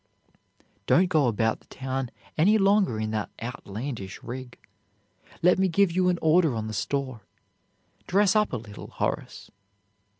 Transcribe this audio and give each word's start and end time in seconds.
"Don't 0.87 1.09
go 1.09 1.27
about 1.27 1.59
the 1.59 1.67
town 1.67 2.09
any 2.35 2.57
longer 2.57 2.99
in 2.99 3.11
that 3.11 3.29
outlandish 3.39 4.23
rig. 4.23 4.57
Let 5.43 5.59
me 5.59 5.67
give 5.67 5.91
you 5.91 6.09
an 6.09 6.17
order 6.23 6.55
on 6.55 6.65
the 6.65 6.73
store. 6.73 7.21
Dress 8.07 8.35
up 8.35 8.51
a 8.51 8.57
little, 8.57 8.87
Horace." 8.87 9.51